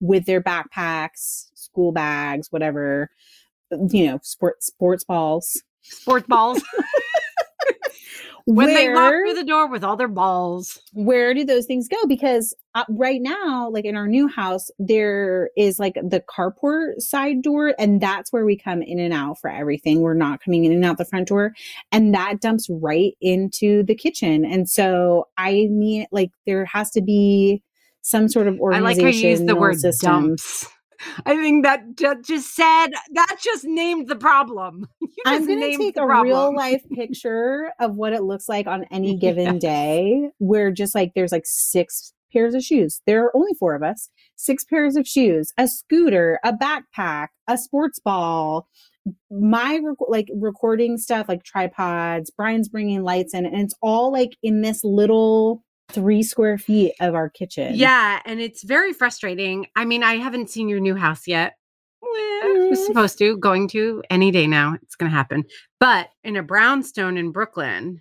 [0.00, 3.10] with their backpacks, school bags, whatever,
[3.70, 5.62] you know, sports sports balls.
[5.82, 6.62] Sports balls.
[8.46, 10.80] when they walk through the door with all their balls.
[10.92, 15.50] where do those things go because uh, right now like in our new house there
[15.56, 19.50] is like the carport side door and that's where we come in and out for
[19.50, 21.52] everything we're not coming in and out the front door
[21.92, 27.00] and that dumps right into the kitchen and so i need like there has to
[27.00, 27.62] be
[28.02, 28.86] some sort of organization.
[28.86, 30.10] I like how you use the word system.
[30.10, 30.66] dumps.
[31.24, 34.86] I think that just said that just named the problem.
[35.26, 36.26] I'm going to take a problem.
[36.26, 39.62] real life picture of what it looks like on any given Yes.
[39.62, 43.00] day where just like there's like six pairs of shoes.
[43.06, 44.10] There are only four of us.
[44.36, 48.68] Six pairs of shoes, a scooter, a backpack, a sports ball,
[49.30, 52.30] my rec- like recording stuff like tripods.
[52.30, 57.14] Brian's bringing lights in and it's all like in this little 3 square feet of
[57.14, 57.74] our kitchen.
[57.74, 59.66] Yeah, and it's very frustrating.
[59.76, 61.54] I mean, I haven't seen your new house yet.
[62.02, 64.76] Well, I was supposed to, going to any day now.
[64.82, 65.44] It's going to happen.
[65.78, 68.00] But in a brownstone in Brooklyn,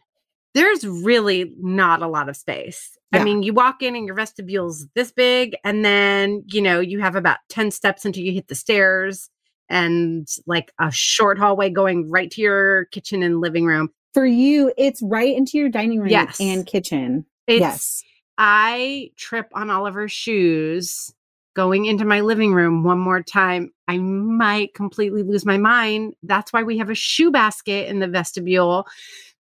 [0.54, 2.98] there's really not a lot of space.
[3.14, 3.22] Yeah.
[3.22, 7.00] I mean, you walk in and your vestibule's this big, and then, you know, you
[7.00, 9.30] have about 10 steps until you hit the stairs
[9.70, 13.90] and like a short hallway going right to your kitchen and living room.
[14.14, 16.40] For you, it's right into your dining room Yes.
[16.40, 17.26] and kitchen.
[17.50, 18.04] It's yes.
[18.38, 21.14] I trip on Oliver's shoes
[21.60, 26.14] going into my living room one more time, I might completely lose my mind.
[26.24, 28.88] That's why we have a shoe basket in the vestibule.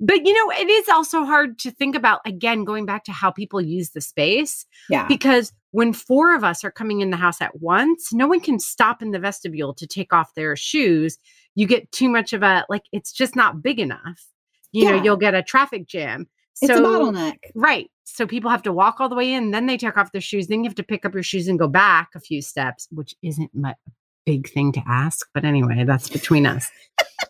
[0.01, 3.31] But you know, it is also hard to think about again, going back to how
[3.31, 5.07] people use the space, Yeah.
[5.07, 8.59] because when four of us are coming in the house at once, no one can
[8.59, 11.17] stop in the vestibule to take off their shoes.
[11.55, 14.25] You get too much of a like, it's just not big enough.
[14.73, 16.27] You know, you'll get a traffic jam.
[16.61, 17.37] It's a bottleneck.
[17.55, 17.89] Right.
[18.15, 20.47] So people have to walk all the way in, then they take off their shoes,
[20.47, 23.15] then you have to pick up your shoes and go back a few steps, which
[23.21, 23.75] isn't my
[24.25, 25.27] big thing to ask.
[25.33, 26.69] But anyway, that's between us.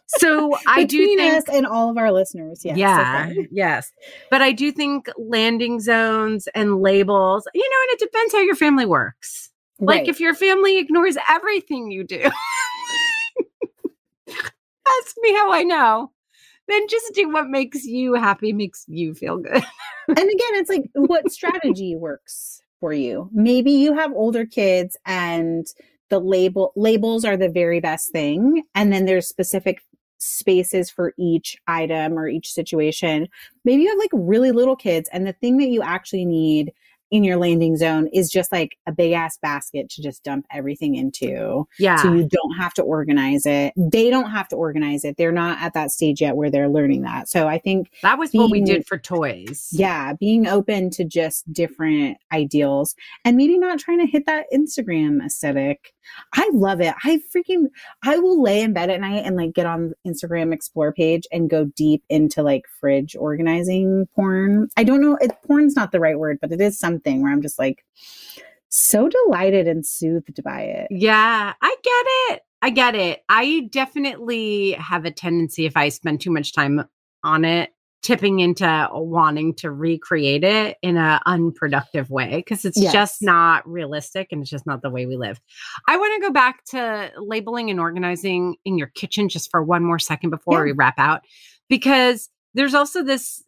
[0.08, 2.62] So I do think us and all of our listeners.
[2.64, 2.78] Yes.
[2.78, 3.48] yeah, okay.
[3.52, 3.92] yes.
[4.32, 8.56] But I do think landing zones and labels, you know, and it depends how your
[8.56, 9.50] family works.
[9.82, 12.20] Like if your family ignores everything you do,
[14.28, 16.12] ask me how I know.
[16.70, 19.64] Then just do what makes you happy, makes you feel good.
[20.08, 23.30] and again, it's like what strategy works for you.
[23.34, 25.68] Maybe you have older kids and
[26.10, 28.64] the label labels are the very best thing.
[28.76, 29.82] And then there's specific
[30.20, 33.28] spaces for each item or each situation.
[33.66, 36.72] Maybe you have like really little kids and the thing that you actually need
[37.12, 40.96] in your landing zone is just like a big ass basket to just dump everything
[40.96, 41.68] into.
[41.80, 41.98] Yeah.
[41.98, 43.74] So you don't have to organize it.
[43.76, 45.18] They don't have to organize it.
[45.18, 47.28] They're not at that stage yet where they're learning that.
[47.28, 49.70] So I think that was what we did for toys.
[49.72, 52.96] yeah, being open to just different ideals
[53.26, 55.94] and maybe not trying to hit that Instagram aesthetic.
[56.34, 56.94] I love it.
[57.04, 57.68] I freaking
[58.04, 61.50] I will lay in bed at night and like get on Instagram explore page and
[61.50, 64.70] go deep into like fridge organizing porn.
[64.76, 67.42] I don't know, it porn's not the right word, but it is something where I'm
[67.42, 67.84] just like
[68.70, 70.88] so delighted and soothed by it.
[70.92, 72.42] Yeah, I get it.
[72.62, 73.22] I get it.
[73.30, 76.84] I definitely have a tendency if I spend too much time
[77.24, 77.72] on it,
[78.04, 82.94] tipping into wanting to recreate it in an unproductive way because it's Yes.
[82.94, 85.40] just not realistic and it's just not the way we live.
[85.88, 89.84] I want to go back to labeling and organizing in your kitchen just for one
[89.84, 90.64] more second before Yeah.
[90.66, 91.22] we wrap out
[91.70, 93.44] because there's also this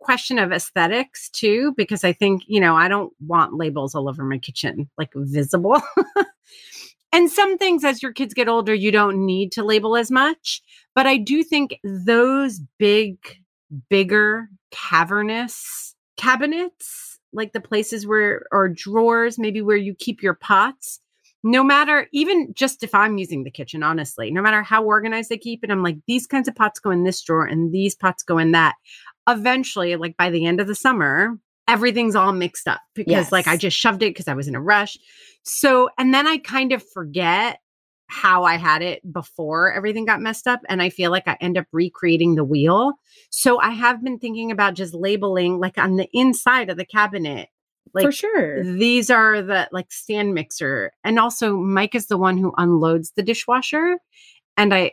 [0.00, 4.24] question of aesthetics too because i think you know i don't want labels all over
[4.24, 5.80] my kitchen like visible.
[7.10, 10.62] And some things as your kids get older you don't need to label as much
[10.94, 13.16] but i do think those big
[13.88, 21.00] bigger cavernous cabinets like the places where or drawers maybe where you keep your pots
[21.42, 25.38] no matter even just if i'm using the kitchen honestly no matter how organized they
[25.38, 28.22] keep it i'm like these kinds of pots go in this drawer and these pots
[28.22, 28.74] go in that
[29.28, 33.56] eventually like by the end of the summer everything's all mixed up because like I
[33.56, 34.98] just shoved it because I was in a rush.
[35.42, 37.60] So, and then I kind of forget
[38.06, 40.60] how I had it before everything got messed up.
[40.68, 42.94] And I feel like I end up recreating the wheel.
[43.28, 47.50] So I have been thinking about just labeling like on the inside of the cabinet,
[47.92, 48.64] like For sure.
[48.64, 50.92] these are the like stand mixer.
[51.04, 53.98] And also Mike is the one who unloads the dishwasher.
[54.56, 54.92] And I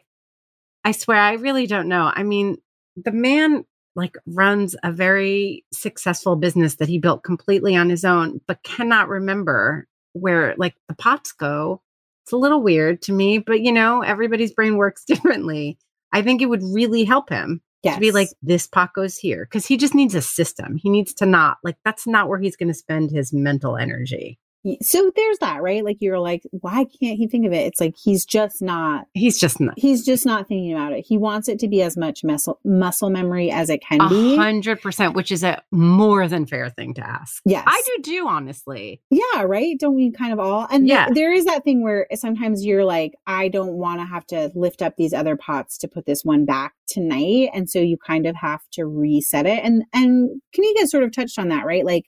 [0.83, 2.11] I swear I really don't know.
[2.13, 2.57] I mean,
[2.97, 3.63] the man
[3.95, 9.07] like runs a very successful business that he built completely on his own, but cannot
[9.09, 11.81] remember where like the pots go.
[12.25, 15.77] It's a little weird to me, but you know, everybody's brain works differently.
[16.11, 17.95] I think it would really help him Yes.
[17.95, 20.75] to be like, this pot goes here because he just needs a system.
[20.75, 24.39] He needs to not like that's not where he's going to spend his mental energy.
[24.81, 25.83] So there's that, right?
[25.83, 27.67] Like you're like, why can't he think of it?
[27.67, 29.73] It's like he's just not He's just not.
[29.77, 31.05] he's just not thinking about it.
[31.07, 34.35] He wants it to be as much muscle muscle memory as it can A be.
[34.35, 37.41] hundred percent, which is a more than fair thing to ask.
[37.45, 37.63] Yes.
[37.67, 39.01] I do do honestly.
[39.09, 39.75] Yeah, right?
[39.79, 40.67] Don't we kind of all?
[40.71, 41.05] And Yeah.
[41.05, 44.51] there, there is that thing where sometimes you're like, I don't want to have to
[44.55, 47.49] lift up these other pots to put this one back tonight.
[47.53, 49.63] And so you kind of have to reset it.
[49.63, 51.85] And and Kanika sort of touched on that, right?
[51.85, 52.05] Like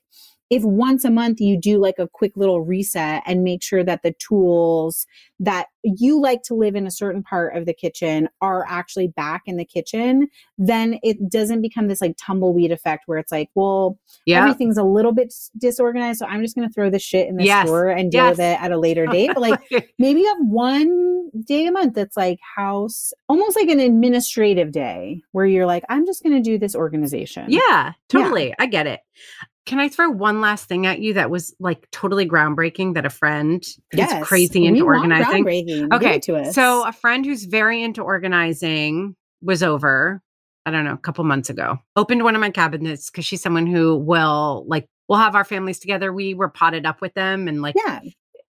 [0.50, 4.02] if once a month you do like a quick little reset and make sure that
[4.02, 5.06] the tools
[5.40, 9.42] that you like to live in a certain part of the kitchen are actually back
[9.46, 13.98] in the kitchen, then it doesn't become this like tumbleweed effect where it's like, well,
[14.26, 14.38] Yeah.
[14.40, 16.18] everything's a little bit disorganized.
[16.18, 17.66] So I'm just going to throw this shit in the Yes.
[17.66, 19.30] drawer and deal with it at a later date.
[19.34, 19.60] But like
[19.98, 25.22] maybe you have one day a month that's like house, almost like an administrative day
[25.32, 27.46] where you're like, I'm just going to do this organization.
[27.48, 28.54] yeah, totally.
[28.58, 29.00] I get it.
[29.68, 33.10] Can I throw one last thing at you that was like totally groundbreaking that a
[33.10, 34.26] friend who's Yes.
[34.26, 35.46] crazy into organizing?
[35.92, 36.14] Okay.
[36.14, 36.54] it to us.
[36.54, 40.22] So a friend who's very into organizing was over,
[40.64, 41.78] I don't know, a couple months ago.
[41.96, 45.78] Opened one of my cabinets because she's someone who will like we'll have our families
[45.78, 46.14] together.
[46.14, 48.00] We were potted up with them and like yeah,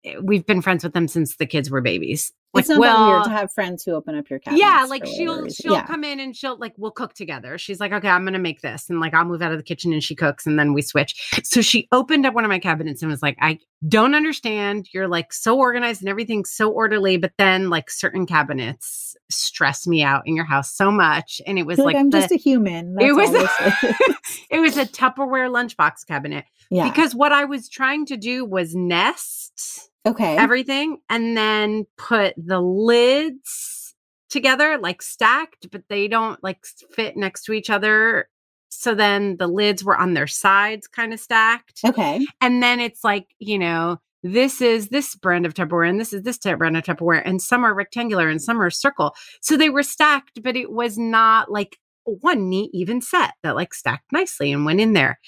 [0.04, 2.30] eh, we've been friends with them since the kids were babies.
[2.56, 4.62] Like it's not that weird to have friends who open up your cabinets.
[4.62, 5.86] yeah, like she'll she'll yeah.
[5.86, 7.58] come in and she'll like we'll cook together.
[7.58, 9.92] She's like, okay, I'm gonna make this, and like I'll move out of the kitchen
[9.92, 11.40] and she cooks, and then we switch.
[11.44, 14.88] So she opened up one of my cabinets and was like, I don't understand.
[14.92, 20.02] You're like so organized and everything's so orderly, but then like certain cabinets stress me
[20.02, 22.36] out in your house so much, and it was like, like I'm the- just a
[22.36, 22.94] human.
[22.94, 23.96] That's it was
[24.50, 26.88] it was a Tupperware lunchbox cabinet yeah.
[26.88, 30.36] because what I was trying to do was nest okay.
[30.36, 33.94] everything and then put the lids
[34.28, 38.28] together like stacked but they don't like fit next to each other
[38.68, 42.24] so then the lids were on their sides kind of stacked okay.
[42.40, 46.22] and then it's like you know this is this brand of Tupperware and this is
[46.22, 49.70] this type brand of Tupperware and some are rectangular and some are circle so they
[49.70, 54.52] were stacked but it was not like one neat even set that like stacked nicely
[54.52, 55.18] and went in there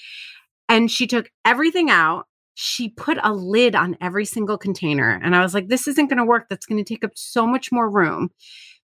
[0.67, 2.25] and she took everything out
[2.61, 6.17] she put a lid on every single container and i was like this isn't going
[6.17, 6.47] to work.
[6.49, 8.31] That's going to take up so much more room.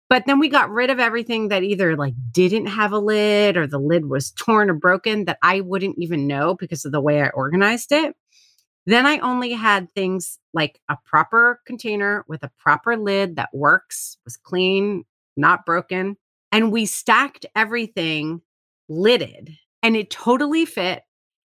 [0.10, 3.66] But then we got rid of everything that either like didn't have a lid or
[3.68, 7.22] the lid was torn or broken that i wouldn't even know because of the way
[7.22, 8.14] i organized it.
[8.88, 14.18] Then i only had things like a proper container with a proper lid that works
[14.26, 15.06] was clean
[15.38, 16.18] not broken
[16.52, 18.42] and we stacked everything
[18.90, 21.04] lidded and it totally fit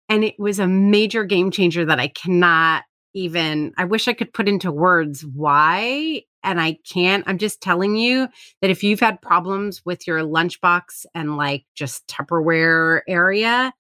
[0.10, 2.84] and it was a major game changer that I cannot
[3.14, 7.24] even I wish I could put into words why and I can't.
[7.28, 8.28] I'm just telling you
[8.62, 13.74] that if you've had problems with your lunchbox and like just Tupperware area,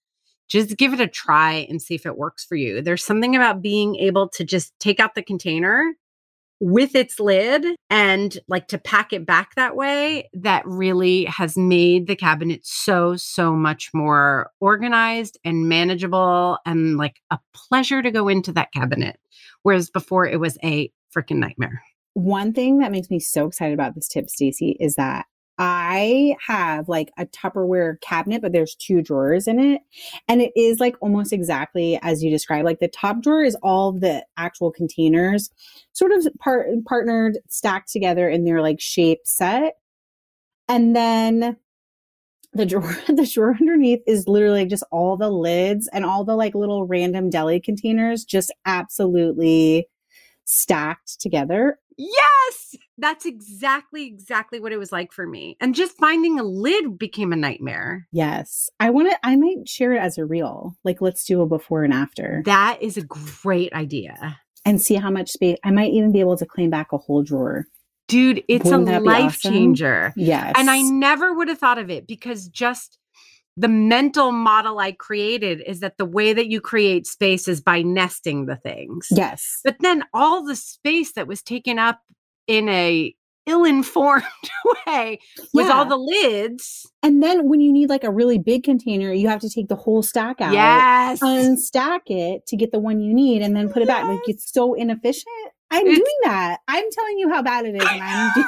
[0.48, 2.82] just give it a try and see if it works for you.
[2.82, 5.94] There's something about being able to just take out the container
[6.66, 12.08] with its lid and like to pack it back that way that really has made
[12.08, 18.30] the cabinet so so much more organized and manageable and like a pleasure to go
[18.30, 19.20] into that cabinet
[19.64, 21.84] whereas before it was a freaking nightmare.
[22.14, 25.26] One thing that makes me so excited about this tip, Stacie is that
[25.60, 29.82] I have like a Tupperware cabinet, but there's two drawers in it.
[30.28, 32.66] And it is like almost exactly as you described.
[32.66, 35.52] Like the top drawer is all the actual containers
[35.94, 39.76] sort of part partnered, stacked together in their like shape set.
[40.68, 41.58] And then
[42.54, 46.56] the drawer, the drawer underneath is literally just all the lids and all the like
[46.56, 49.88] little random deli containers just absolutely
[50.46, 51.80] stacked together.
[51.98, 56.98] yes that's exactly exactly what it was like for me and just finding a lid
[56.98, 58.70] became a nightmare Yes.
[58.80, 60.76] I want to, I might share it as a reel.
[60.84, 65.10] Like, let's do a before and after that is a great idea and see how
[65.12, 65.58] much space.
[65.64, 67.66] I might even be able to claim back a whole drawer.
[68.08, 69.52] dude it's Wouldn't a life awesome?
[69.54, 70.54] changer Yes.
[70.58, 73.00] And I never would have thought of it because just
[73.56, 77.82] the mental model I created is that the way that you create space is by
[77.84, 79.08] nesting the things.
[79.12, 79.60] Yes.
[79.64, 82.00] But then all the space that was taken up
[82.48, 83.14] in a
[83.46, 84.24] ill-informed
[84.88, 85.20] way
[85.54, 85.74] with Yeah.
[85.74, 86.90] all the lids.
[87.04, 89.76] And then when you need like a really big container, you have to take the
[89.76, 90.54] whole stack out.
[90.54, 91.20] Yes.
[91.22, 94.06] unstack it to get the one you need and then put it back.
[94.08, 95.28] Like it's so inefficient.
[95.72, 96.60] I'm It's- doing that.
[96.68, 98.46] I'm telling you how bad it is, and I'm doing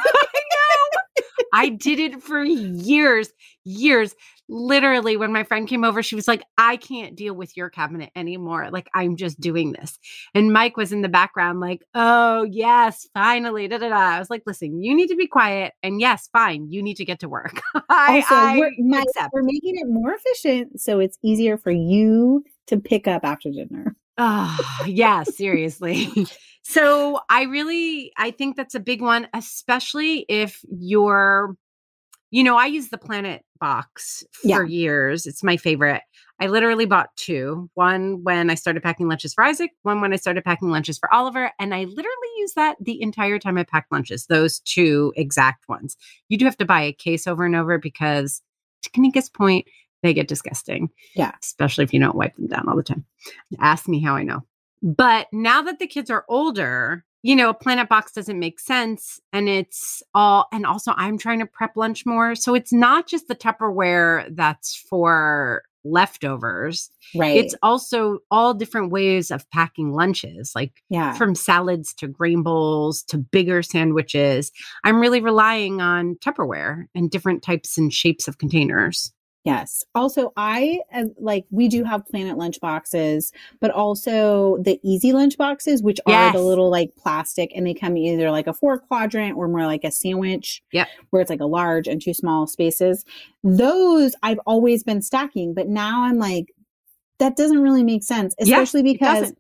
[1.54, 3.30] I did it for years,
[3.64, 4.16] years.
[4.48, 8.12] Literally, when my friend came over, she was like, I can't deal with your cabinet
[8.16, 8.70] anymore.
[8.72, 9.98] Like, I'm just doing this.
[10.36, 13.68] And Mike was in the background, like, oh, yes, finally.
[13.68, 13.96] Da, da, da.
[13.96, 15.74] I was like, listen, you need to be quiet.
[15.82, 17.60] And yes, fine, you need to get to work.
[17.90, 19.34] I, also I we're, accept.
[19.34, 23.96] we're making it more efficient, so it's easier for you to pick up after dinner.
[24.18, 26.08] Oh, yeah, seriously.
[26.64, 31.56] so I really I think that's a big one, especially if you're
[32.32, 34.64] you know, I use the Planet box for Yeah.
[34.66, 35.26] years.
[35.26, 36.02] It's my favorite.
[36.42, 37.70] I literally bought two.
[37.76, 41.14] One when I started packing lunches for Isaac, one when I started packing lunches for
[41.14, 44.26] Oliver, and I literally use that the entire time I pack lunches.
[44.26, 45.96] Those two exact ones.
[46.30, 48.42] You do have to buy a case over and over because
[48.82, 49.66] to Kanika's point,
[50.06, 50.90] they get disgusting.
[51.16, 51.32] Yeah.
[51.42, 53.06] Especially if you don't wipe them down all the time.
[53.60, 54.42] Ask me how I know.
[54.82, 59.20] But now that the kids are older, you know, a PlanetBox doesn't make sense.
[59.34, 62.36] And it's all, and also I'm trying to prep lunch more.
[62.36, 67.38] So it's not just the Tupperware that's for leftovers, Right.
[67.38, 71.14] it's also all different ways of packing lunches, like yeah.
[71.14, 74.52] from salads to grain bowls to bigger sandwiches.
[74.84, 79.14] I'm really relying on Tupperware and different types and shapes of containers.
[79.46, 79.84] Yes.
[79.94, 83.32] Also, I uh, like we do have Planet lunch boxes,
[83.62, 87.96] but also the Easy lunch boxes, which are the little like plastic, and they come
[87.96, 90.64] either like a four quadrant or more like a sandwich.
[90.74, 90.88] Yep.
[91.12, 93.06] Where it's like a large and two small spaces.
[93.44, 96.48] Those I've always been stacking, but now I'm like,
[97.20, 99.32] that doesn't really make sense, especially It because.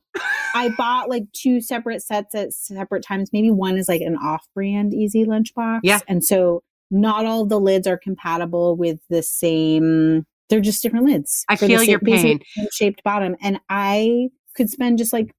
[0.57, 3.31] I bought like two separate sets at separate times.
[3.33, 5.81] Maybe one is like an off-brand Easy lunchbox.
[5.83, 5.99] Yeah.
[6.07, 10.25] And so not all the lids are compatible with the same.
[10.49, 11.43] They're just different lids.
[11.49, 12.39] I feel your pain.
[12.71, 15.33] Shaped bottom, and I could spend just like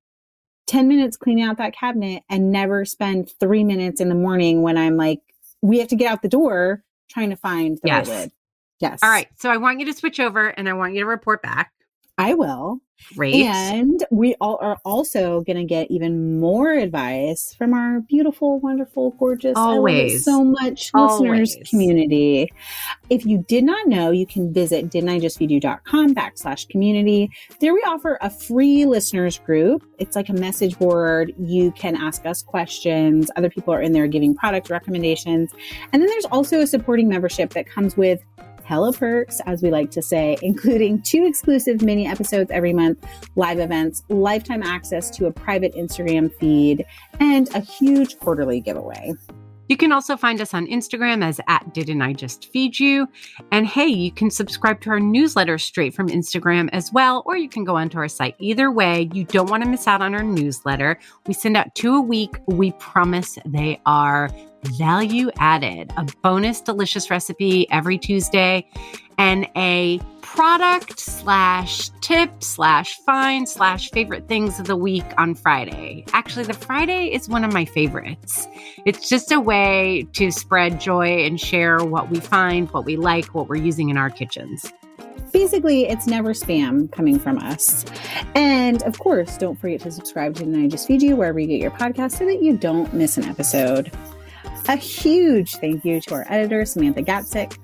[0.66, 4.76] ten minutes cleaning out that cabinet and never spend three minutes in the morning when
[4.76, 5.20] I'm like,
[5.62, 8.09] we have to get out the door trying to find the Yes.
[8.09, 8.32] right lid.
[8.80, 8.99] Yes.
[9.03, 9.28] All right.
[9.38, 11.72] So I want you to switch over and I want you to report back.
[12.18, 12.80] I will.
[13.14, 13.34] Great.
[13.34, 19.12] And we all are also going to get even more advice from our beautiful, wonderful,
[19.12, 20.24] gorgeous, Always.
[20.24, 21.20] so much Always.
[21.20, 22.53] listeners community.
[23.11, 27.30] If you did not know, you can visit didntijustfeedyou.com backslash community.
[27.61, 29.84] There we offer a free listeners group.
[29.99, 31.32] It's like a message board.
[31.38, 33.30] You can ask us questions.
[33.36, 35.53] Other people are in there giving product recommendations.
[35.92, 38.20] And then there's also a supporting membership that comes with
[38.67, 43.07] hella perks, as we like to say, including two exclusive mini episodes every month,
[43.37, 46.85] live events, lifetime access to a private Instagram feed,
[47.21, 49.14] and a huge quarterly giveaway.
[49.69, 53.09] You can also find us on Instagram as at Didn't I Just Feed You?
[53.51, 57.49] And hey, you can subscribe to our newsletter straight from Instagram as well, or you
[57.49, 58.37] can go onto our site.
[58.39, 60.99] Either way, you don't want to miss out on our newsletter.
[61.27, 62.37] We send out two a week.
[62.47, 64.31] We promise they are
[64.67, 65.93] value added.
[65.97, 68.69] A bonus delicious recipe every Tuesday
[69.19, 76.05] and a product slash tip slash find slash favorite things of the week on Friday.
[76.12, 78.47] Actually, the Friday is one of my favorites.
[78.85, 83.35] It's just a way to spread joy and share what we find, what we like,
[83.35, 84.71] what we're using in our kitchens.
[85.33, 87.85] Basically, it's never spam coming from us.
[88.35, 91.47] And of course, don't forget to subscribe to Didn't I Just Feed You wherever you
[91.47, 93.91] get your podcast so that you don't miss an episode.
[94.69, 97.57] A huge thank you to our editor, Samantha Gatzik.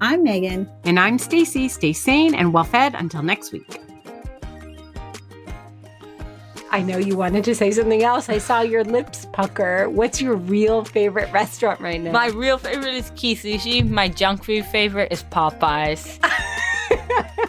[0.00, 0.68] I'm Meghan.
[0.84, 1.70] And I'm Stacie.
[1.70, 3.80] Stay sane and well fed until next week.
[6.72, 8.28] I know you wanted to say something else.
[8.28, 9.88] I saw your lips pucker.
[9.88, 12.10] What's your real favorite restaurant right now?
[12.10, 13.88] My real favorite is Ki Sushi.
[13.88, 16.18] My junk food favorite is Popeyes.